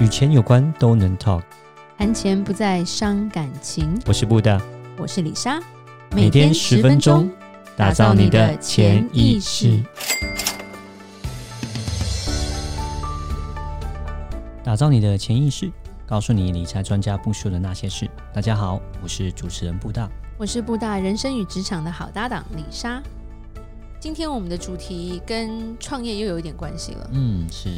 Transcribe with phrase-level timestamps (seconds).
[0.00, 1.42] 与钱有关都能 talk，
[1.96, 3.96] 谈钱不再伤感情。
[4.06, 4.60] 我是布大，
[4.98, 5.62] 我是李莎，
[6.10, 7.30] 每天十分钟，
[7.76, 9.80] 打造你的潜意识，
[14.64, 15.70] 打造你的潜意识，
[16.04, 18.10] 告诉你理财专家不说的那些事。
[18.32, 23.00] 大家好，我是主持人布大，我是布大人生与职场的好搭档李莎。
[24.00, 27.10] 今天我们的主题跟创业又有一点关系了。
[27.12, 27.70] 嗯，是。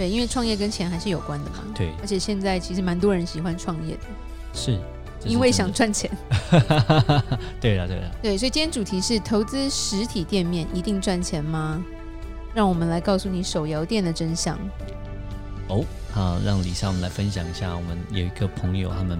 [0.00, 1.58] 对，因为创业跟钱还是有关的嘛。
[1.74, 4.00] 对，而且现在其实蛮多人喜欢创业的，
[4.54, 4.72] 是，
[5.22, 6.10] 是因为想赚钱。
[7.60, 11.84] 对了，对了，对，所以今天主题是投资实体店面一定赚钱吗？
[12.54, 14.58] 让我们来告诉你手摇店的真相。
[15.68, 19.18] 哦，好，让李莎我们来分享一下，我们有一个朋友他们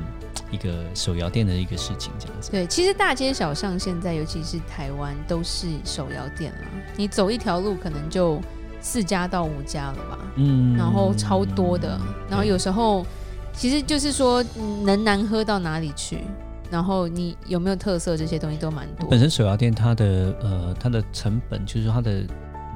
[0.51, 2.51] 一个手摇店的一个事情，这样子。
[2.51, 6.59] 对，其实大街小巷现在，尤其是台湾，都是手摇店了。
[6.97, 8.41] 你走一条路，可能就。
[8.81, 13.05] 四家到五家了吧，嗯，然后超多的，嗯、然后有时候
[13.53, 14.45] 其实就是说
[14.85, 16.19] 能难喝到哪里去，
[16.71, 19.09] 然后你有没有特色这些东西都蛮多。
[19.09, 22.23] 本身手摇店它的呃它的成本就是说它的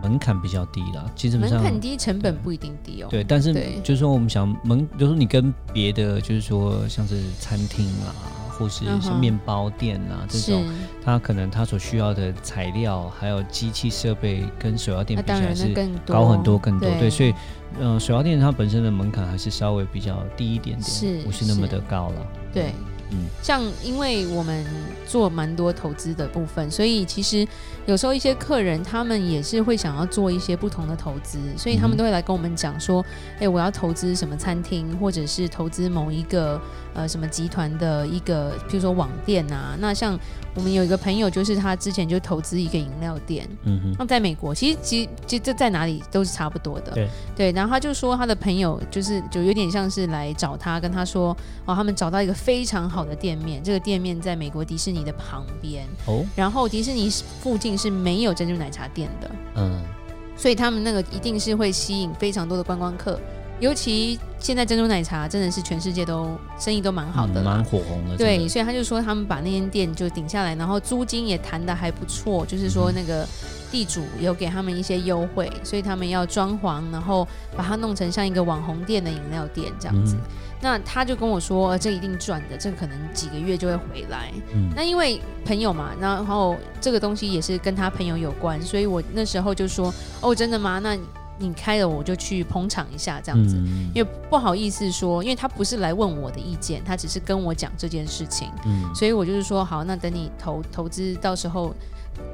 [0.03, 3.07] 门槛比较低啦，其实门槛低，成本不一定低哦。
[3.11, 8.13] 对，但是就是说我们想门，就是说你跟别的就是说像是餐厅啊。
[8.59, 10.65] 或是像面包店啊，嗯、这种，
[11.05, 15.75] 它可能它所需要的材料还有机器设备，跟手摇店比起来是
[16.07, 16.89] 高很多更多。
[16.89, 17.35] 对，对，所以，
[17.79, 22.27] 呃，手摇店它本身的门槛还是稍微比较低一点点，是不是那么的高了？
[22.53, 22.73] 对。
[23.11, 24.65] 嗯，像因为我们
[25.07, 27.47] 做蛮多投资的部分，所以其实
[27.87, 36.61] 有时候一些客人他们也是会想要做一些不同的投资，所以他们都会来跟我们讲说，哎、欸，我要投资什么餐厅，或者是投资某一个
[36.95, 39.77] 呃什么集团的一个，譬如说网店啊。
[39.79, 40.19] 那像
[40.55, 47.53] 我们有一个朋友，就是他之前就投资一个饮料店，嗯哼，那在美国，其实其实其实这在哪里都是差不多的，对对。
[47.53, 55.85] 然后他就说他的朋友就是就有点像是来找他，跟他说哦，他们找到一个非常好的店面，这个店面在美国迪士尼的旁边。
[56.07, 57.11] 哦，然后迪士尼
[57.41, 59.83] 附近是没有珍珠奶茶店的，嗯，
[60.37, 63.19] 所以他们那个一定是会吸引非常多的观光客，
[63.59, 73.27] 尤其现在珍珠奶茶真的是全世界都生意都蛮好的，蛮火红的，对，所以他就说他们把那间店就顶下来，然后租金也谈得还不错，就是说那个
[73.75, 77.27] 地主有给他们一些优惠，所以他们要装潢，然后
[77.57, 80.15] 把它弄成像一个网红店的饮料店这样子。
[80.15, 80.21] 嗯
[80.63, 84.33] 那他就跟我说，这一定赚的，这个可能几个月就会回来。
[84.55, 89.93] 嗯，那因为朋友嘛，然后这个东西也是跟他朋友有关，所以我那时候就说，
[90.23, 90.79] 哦，真的吗？
[90.79, 90.97] 那
[91.39, 98.49] 你开了我就去捧场一下这样子，嗯，因为不好意思说，因为他不是来问我的意见，他只是跟我讲这件事情。
[98.65, 101.75] 嗯，所以我就是说，好，那等你投投资到时候。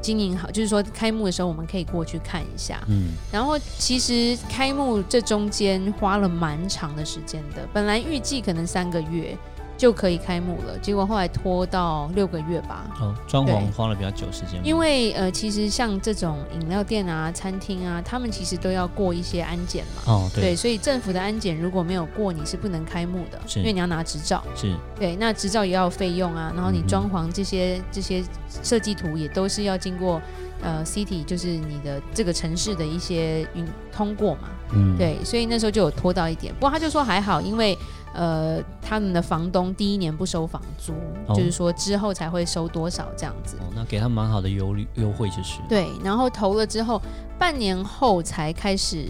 [0.00, 2.82] 经营好，就是说开幕的时候我们可以过去看一下。
[2.88, 9.36] 嗯，然后其实开幕这中间花了蛮长的时间的，本来预计可能三个月。
[9.80, 12.84] 就可以开幕了，结果后来拖到六个月吧。
[13.00, 14.60] 哦，装潢花了比较久时间。
[14.62, 20.02] 因为呃，其实像这种饮料店啊、餐厅啊，他们其实都要过一些安检嘛。
[20.12, 20.42] 哦，对。
[20.42, 24.44] 对，所以政府的安检如果没有过，你是不能开幕的，是因为你要拿执照。
[24.54, 24.76] 是。
[24.98, 28.22] 对，那执照也要费用啊，然后你装潢这些、嗯、这些
[28.62, 30.20] 设计图也都是要经过
[30.60, 34.50] 呃 City，就是你的这个城市的一些运通过嘛。
[34.74, 34.94] 嗯。
[34.98, 37.74] 对，所以那时候就有拖到一点，不过他就说还好，因为。
[38.12, 40.92] 呃，他们的房东第一年不收房租，
[41.26, 43.56] 哦，就是说之后才会收多少这样子。
[43.60, 45.60] 哦，那给他蛮好的优率优惠就是。
[45.68, 47.00] 对，然后投了之后，
[47.38, 49.06] 半年后才开始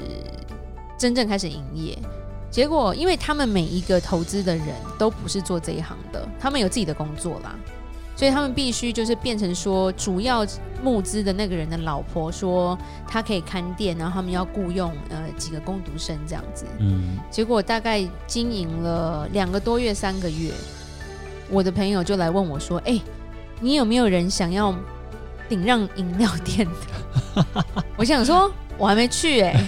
[0.99, 1.99] 真正开始营业。
[2.51, 4.67] 结果，因为他们每一个投资的人
[4.99, 7.55] 都不是做这一行的，他们有自己的工作啦。
[8.21, 10.47] 所以他们必须就是变成说，主要
[10.83, 16.67] 募资的那个人的老婆说他可以看店，然后他们要雇佣呃几个工读生这样子。
[16.81, 17.17] 嗯。
[17.31, 20.53] 结果大概经营了两个多月、三个月，
[21.49, 23.01] 我的朋友就来问我说：“哎，
[23.59, 24.75] 你有没有人想要
[25.49, 27.43] 顶让饮料店的？”
[27.97, 29.59] 我想说，我还没去哎，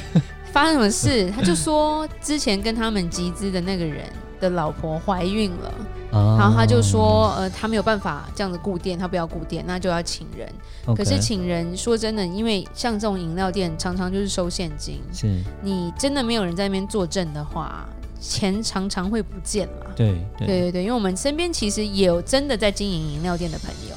[0.52, 1.30] 发生什么事？
[1.30, 4.04] 他就说之前跟他们集资的那个人
[4.42, 5.72] 的老婆怀孕了。
[6.10, 10.46] 然后他就说，呃，他没有办法这样子顾店，他不要顾店，那就要请人。
[10.94, 15.00] 可是请人说真的，因为像这种饮料店，常常就是收现金。
[15.10, 17.88] 是，你真的没有人在那边作证的话，
[18.20, 19.86] 钱常常会不见了。
[19.96, 23.96] 对对对对，因为我们身边其实也有真的在经营饮料店的朋友，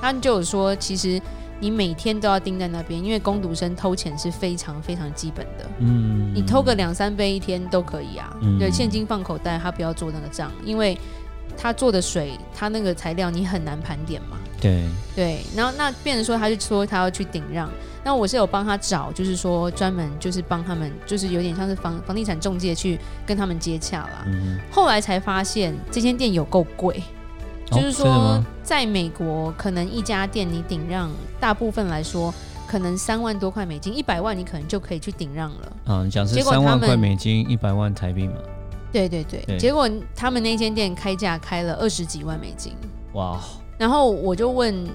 [0.00, 1.20] 他就有说，其实
[1.60, 5.66] 你每天都要盯在那边，因为工读生偷钱是非常非常基本的。
[5.78, 8.36] 嗯，你偷个两三杯一天都可以啊。
[8.42, 10.98] 嗯，对，现金放口袋，他不要做那个账，因为。
[11.58, 17.70] 他做的水，他那个材料你很难盘点嘛，对对，然后那变成说，他就说他要去顶让，
[18.04, 24.24] 那我是有帮他找，就是说专门就是帮他们，就是有点像是房房地产中介去跟他们接洽啦。
[24.26, 27.15] 嗯，后来才发现这间店有够贵，哦，
[27.70, 31.10] 就是说在美国可能一家店你顶让，
[31.40, 32.32] 大部分来说
[32.66, 35.72] 可能三万多块美金，一百万你可能就可以去顶让了。
[35.86, 38.34] 嗯，你讲是三万块美金，一百万台币嘛？
[38.92, 42.72] 对对对，对，结果他们那间店开价开了二十几万美金。
[43.14, 43.38] 哇！
[43.76, 44.88] 然后我就问，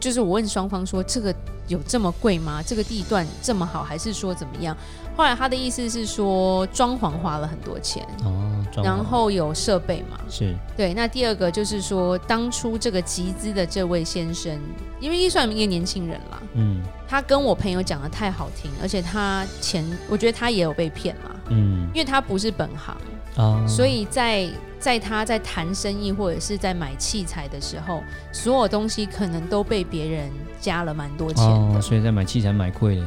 [0.00, 1.34] 就是我问双方说，这个
[1.68, 2.62] 有这么贵吗？
[2.66, 4.76] 这个地段这么好，还是说怎么样？
[5.16, 10.94] 后来他的意思是说，装潢花了很多钱哦，然后有设备嘛，是对。
[10.94, 14.58] 那第二个就是说，当初这个集资的这位先生，
[14.98, 22.96] 因为也算一个年轻人啦，嗯，他跟我朋友讲的太好听，而且他钱，我觉得他也有被骗啦，嗯，因为他不是本行。
[23.36, 33.06] Uh, 所以在在他在谈生意或者是在买器材的时候，所有东西可能都被别人加了蛮多钱的，uh, 所以在买器材买贵了。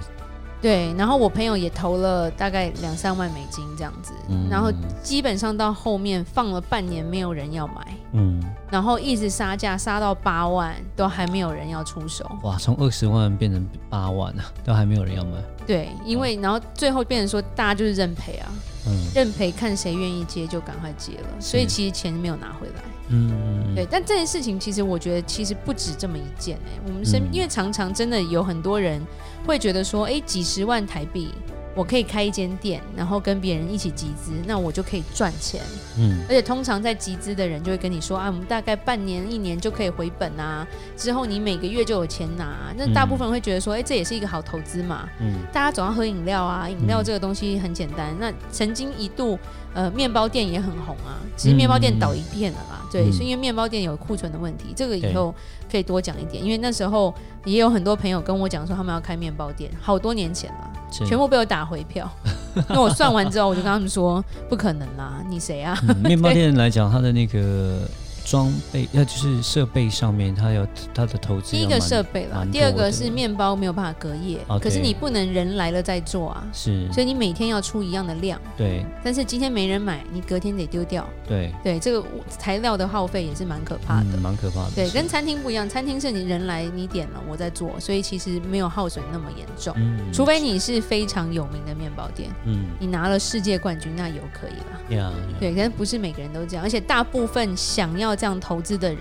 [0.61, 4.71] 对，然后我朋友也投了大概两三万美金这样子，嗯，然后
[5.01, 8.41] 基本上到后面放了半年没有人要买，嗯，
[8.71, 12.25] 然后一直杀价杀到八万都还没有人要出手。
[12.43, 15.31] 哇，从二十万变成八万啊，都还没有人要买。
[15.65, 18.51] 对，因为然后最后变成说大家就是认赔啊。
[18.85, 22.83] 嗯，认赔看谁愿意接就赶快接了，所以其实钱没有拿回来。
[23.07, 23.87] 嗯，对。
[23.89, 29.01] 但这件事情其实我觉得其实不止这么一件哎、欸，我们身边、嗯、因为常常真的有很多人
[29.47, 31.29] 会觉得说，哎，几十万台币。
[31.75, 35.61] 我可以开一间店，然后跟别人一起集资，那我就可以赚钱。
[35.97, 42.73] 嗯，而且通常在集资的人就会跟你说啊，我们大概半年、一年就可以回本啊，之后你每个月就有钱拿啊。
[42.77, 45.09] 那大部分人会觉得说，哎，这也是一个好投资嘛。
[45.19, 48.15] 嗯，大家总要喝饮料啊，饮料这个东西很简单。
[48.19, 49.39] 那曾经一度，
[49.73, 52.87] 呃，面包店也很红啊，其实面包店倒一片了啦。
[52.91, 54.73] 对，是因为面包店有库存的问题。
[54.75, 55.33] 这个以后
[55.71, 57.11] 可以多讲一点，因为那时候
[57.45, 60.72] 也有很多朋友跟我讲说，他们要开面包店，好多年前了。
[61.05, 62.09] 全部被我打回票，
[62.69, 65.77] 那我算完之后，我就跟他们说，不可能啦，你谁啊？
[65.87, 67.79] 嗯、面包店来讲， 他的那个。
[68.25, 71.51] 装备那就是设备上面，它有它的投资。
[71.51, 76.43] 第一个设备了，第二个是面包没有办法隔夜，okay, 可是你不能人来了再做啊。
[76.53, 78.39] 是，所以你每天要出一样的量。
[78.55, 78.85] 对。
[79.03, 81.07] 但是今天没人买，你隔天得丢掉。
[81.27, 81.51] 对。
[81.63, 84.17] 对，这个材料的耗费也是蛮可怕的。
[84.21, 84.71] 蛮、嗯、可怕的。
[84.75, 89.73] 对，跟餐厅不一样，餐厅是你人来你点了我在做，所以其实没有耗损那么严重。
[89.77, 89.99] 嗯。
[90.13, 94.79] 除非你是非常有名的面包店，嗯，你拿了世界冠军，那有可以了。
[94.89, 95.39] Yeah, yeah.
[95.39, 98.99] 对，但是不是每个人都这样，而且大部分想要这样投资的人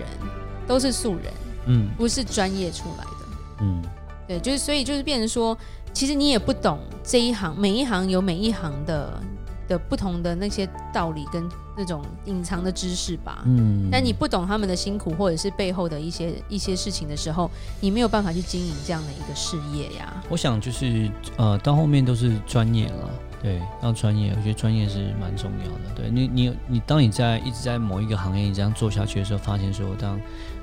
[0.67, 1.33] 都是素人，
[1.67, 3.81] 嗯，不是专业出来的，嗯，
[4.27, 5.57] 对，就是所以就是变成说，
[5.93, 9.21] 其实你也不懂这一行，每一行有每一行的
[9.67, 17.49] 的不同的那些道理跟那种隐藏的知识吧，嗯，但你不懂他们的辛苦或者是背后的一些一些事情的时候，
[17.79, 20.23] 你没有办法去经营这样的一个事业呀。
[20.29, 23.09] 我想就是呃，到后面都是专业了。
[23.43, 25.93] 对，要专业，我觉得专业是蛮重要的。
[25.93, 30.17] 对你，你，你，当你在一直在某一个行业你这样做下去的时候，发现说，当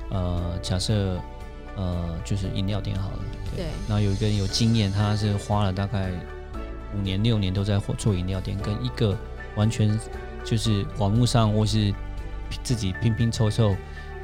[0.09, 1.21] 呃，假设
[1.77, 3.19] 呃，就是饮料店好了，
[3.55, 6.09] 对，然后有一个人有经验，他是花了大概
[6.97, 9.15] 五年六年都在做饮料店，跟一个
[9.55, 9.95] 完全
[10.43, 11.93] 就是网络上或是
[12.63, 13.75] 自己拼拼凑凑。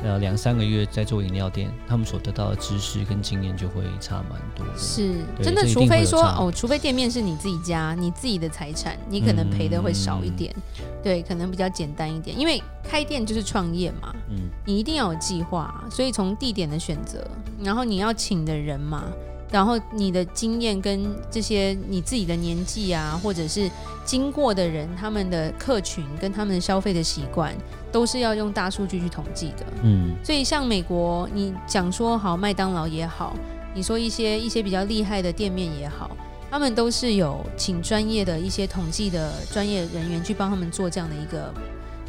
[0.03, 4.77] 呃，两三个月在做饮料店，他们所得到的知识跟经验就会差蛮多的。
[4.77, 10.53] 是，真的，除非说哦，除非店面是你自己家，你自己的财产，你可能赔的会少一点。
[10.79, 14.13] 嗯，对，可能比较简单一点，因为开店就是创业嘛。
[14.29, 17.27] 嗯，你一定要有计划，所以从地点的选择，
[17.63, 19.03] 然后你要请的人嘛。
[19.49, 23.69] 然后你的经验跟这些你自己的年纪啊，或者是
[24.03, 27.55] 经过的人，他们的客群跟他们的消费的习惯，
[27.89, 29.65] 都是要用大数据去统计的。
[29.83, 33.33] 嗯，所以像美国，你讲说好麦当劳也好，
[33.73, 36.11] 你说一些一些比较厉害的店面也好，
[36.51, 41.53] 他们都是有请专业的一些统计的专业人员去帮他们做这样的一个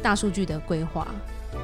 [0.03, 1.07] 大数据的规划。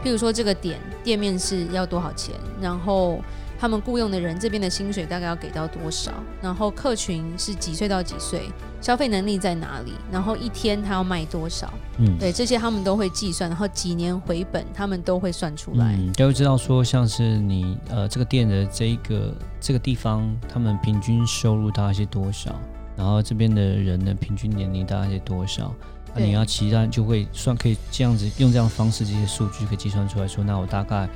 [0.02, 3.20] 譬如说这个点店面是要多少钱，然后。
[3.58, 6.12] 他们雇佣的人这边的薪水大概要给到多少？
[6.42, 8.50] 然后客群是几岁到几岁？
[8.82, 9.94] 消费能力在哪里？
[10.12, 11.74] 然后一天他要卖多少？
[11.98, 15.96] 嗯，对，这些他们都会计算，然后几年回本，他们都会算出来。
[15.96, 22.54] 嗯，都会知道说，像是你呃这个店的这一个这个地方，他们平均收入大概是多少？
[22.96, 25.74] 然后这边的人的平均年龄大概是多少？
[26.14, 31.10] 那你要其他就会算，可以这样子用这样的方式，这些数据可以计算出来说，那我大概。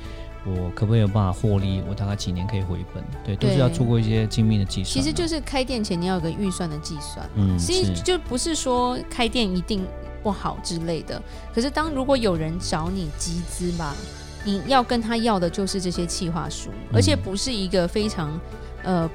[0.46, 1.82] 我可不可以有办法获利？
[1.88, 3.04] 我大概几年可以回本？
[3.24, 4.84] 对，都是要做过一些精密的计算。
[4.84, 7.28] 其实就是开店前你要有个预算的计算。
[7.34, 9.84] 嗯，其实就不是说开店一定
[10.22, 11.20] 不好之类的。
[11.54, 13.94] 可是当如果有人找你集资吧，
[14.42, 18.40] 你要跟他要的就是这些企划书，而且不是一个非常
[18.82, 19.08] 呃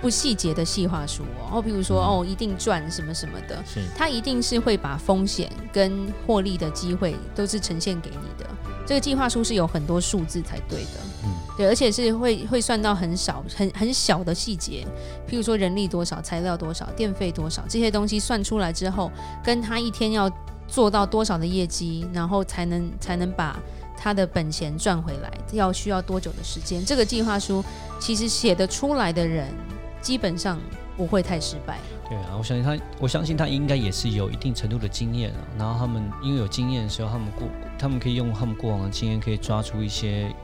[0.00, 1.58] 不细节的细化书哦。
[1.58, 8.48] 哦，比如说哦，一定赚什么什么的，是他一定是会把风险跟获利的机会都是呈现给你的。
[8.86, 14.84] 这个计划书是有很多数字才对的，嗯，对，而且是会会算到很少、很很小的细节，
[15.28, 19.12] 譬如说人力多少、材料多少、电费多少这些东西算出来之后，
[19.44, 20.28] 跟他一天要
[20.66, 23.56] 做到多少的业绩，然后才能才能把
[23.96, 26.84] 他的本钱赚回来，要需要多久的时间？
[26.84, 27.62] 这个计划书
[28.00, 29.46] 其实写得出来的人，
[30.00, 30.58] 基本上
[30.96, 31.78] 不会太失败。
[32.08, 35.38] 对啊，我相信他，我相信他应该也是有一定程度的经验啊。
[35.58, 40.34] 然后他们因为有经验的时候，他们过，他们可以用他们过往的经验，可以抓出一些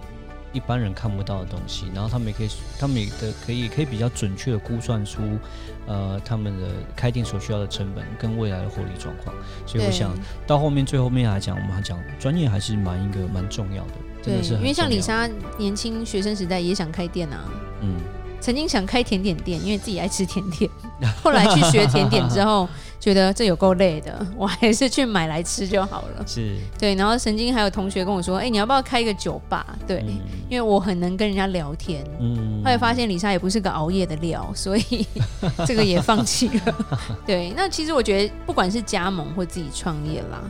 [0.52, 1.86] 一般人看不到的东西。
[1.92, 2.48] 然后他们也可以，
[2.78, 5.22] 他们也的可以可以比较准确的估算出，
[5.88, 9.34] 呃，他们的开店所需要的成本跟未来的获利状况。
[9.66, 10.14] 所以我想
[10.46, 13.92] 到后面最后面来讲，我们还讲专业还是蛮一个蛮重要的。
[14.22, 17.50] 对，因为像李莎年轻学生时代也想开店啊。
[17.80, 17.96] 嗯。
[18.46, 20.70] 曾经想开甜点店，因为自己爱吃甜点。
[21.20, 22.68] 后来去学甜点之后，
[23.00, 26.24] 觉得这有够累的，我还是去买来吃就好了。
[26.24, 26.94] 是，对。
[26.94, 32.04] 然后曾经还有同学跟我说：“哎、欸，你要不要开一个酒吧？”对，嗯、因为我很能跟人家聊天。
[32.20, 32.62] 嗯。
[32.64, 35.04] 后来发现李莎也不是个熬夜的料，所以
[35.66, 36.74] 这个也放弃了。
[37.26, 37.52] 对。
[37.56, 40.40] 那其实我觉得，不管是加盟或自己创业啦，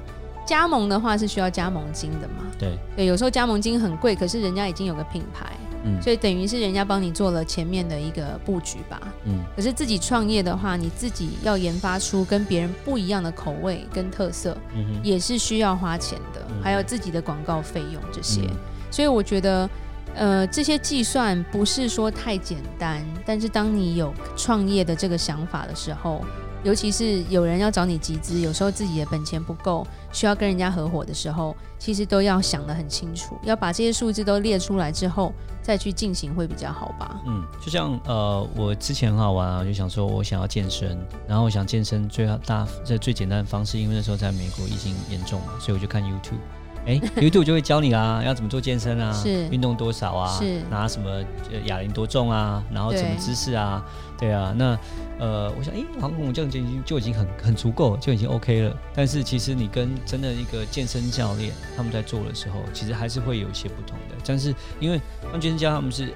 [0.46, 2.44] 加盟的话是需要加盟金的嘛。
[2.58, 2.78] 对。
[2.94, 5.46] 对，有时候加盟金很贵，可是人家已经有个品牌。
[5.86, 9.00] 嗯、所以等于是人家帮你做了前面的一个布局吧。
[9.24, 9.44] 嗯。
[9.54, 18.42] 可是自己创业的话，你自己要研发出跟别人不一样的口味跟特色，嗯，也是需要花钱的，嗯、还有自己的广告费用这些。
[18.42, 18.56] 嗯、
[18.90, 19.68] 所以我觉得，
[20.16, 26.24] 呃，这些计算不是说太简单，但是当你有创业的这个想法的时候。
[26.64, 35.32] 尤其是有人要找你集资，有时候自己的本钱不够，需要跟人家合伙的时候，其实都要想得很清楚，要把这些数字都列出来之后
[35.62, 37.20] 再去进行会比较好吧。
[37.24, 46.40] 嗯，就像呃，我之前很好玩啊，就想说我想要健身，然后我想健身最大这最简单的方式，因为那时候在美国疫情严重嘛，所以我就看 YouTube。
[46.86, 49.12] 哎，YouTube 就会教你啦，要怎么做健身啊？
[49.12, 50.38] 是运动多少啊？
[50.38, 51.20] 是拿什么
[51.64, 52.62] 哑铃多重啊？
[52.72, 53.84] 然后什么姿势啊？
[54.16, 54.78] 对，对啊，那
[55.18, 58.76] 呃，我想，哎，好像我这样就已经就已经很很足够，就已经 OK 了。
[58.94, 64.14] 但是其实你跟真的一个健身教练他们在做的时候，其实还是会有一些不同的。
[64.24, 65.00] 但是因为
[65.32, 66.14] 当健身教他们是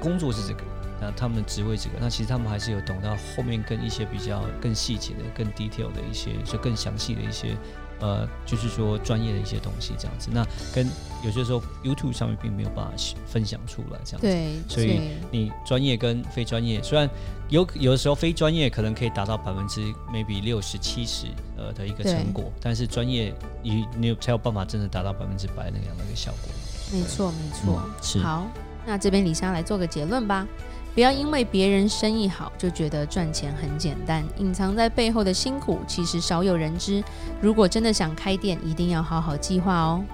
[0.00, 0.62] 工作是这个，
[1.00, 7.56] 那他们的职位这个，那其实他们还是有懂到后面跟一些比较更细节的、更 detail 的一些，就更详细的一些。
[8.00, 10.88] 呃，就是说专业的一些东西这样子，那跟
[11.22, 12.92] 有些时候 YouTube 上面并没有办法
[13.26, 17.08] 分享出来这样子，对，所以你专业跟非专业，虽然
[17.48, 19.80] 有有的时候非专业可能可以达到百分之
[20.12, 21.26] maybe 六十七十
[21.56, 26.50] 呃的一个成果，但是专业你你有才有办法真的达到百分之百那样的一个效果。
[26.92, 28.18] 没错，没错，嗯，是。
[28.20, 28.46] 好，
[28.86, 30.46] 那这边李莎来做个结论吧。
[30.94, 37.02] 不要因为别人生意好就觉得赚钱很简单，隐藏在背后的辛苦其实少有人知。
[37.40, 40.04] 如果真的想开店，一定要好好计划哦。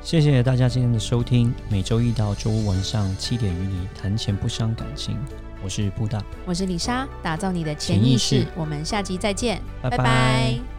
[0.00, 5.16] 谢谢大家今天的收听，每周一到周五晚上七点与你谈钱不伤感情。
[5.62, 8.36] 我是布大，我是李莎，打造你的潜意识。
[8.36, 9.96] 意识我们下集再见，拜拜。
[9.96, 10.71] 拜拜。